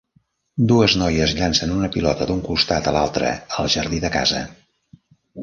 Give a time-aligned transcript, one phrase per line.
[0.69, 4.43] Dues noies llancen una pilota d'un costat a l'altre al jardí de casa.